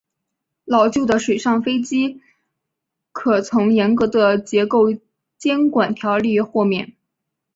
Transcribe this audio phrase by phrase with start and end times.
[0.65, 2.21] 老旧的水上飞机
[3.11, 4.85] 可从严格的结构
[5.37, 6.95] 监管条例豁免。